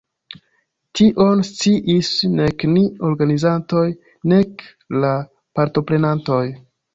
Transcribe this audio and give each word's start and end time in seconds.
Tion 0.99 1.43
sciis 1.49 2.09
nek 2.39 2.65
ni 2.71 2.85
organizantoj, 3.11 3.85
nek 4.33 4.65
la 5.05 5.13
partoprenontoj. 5.61 6.43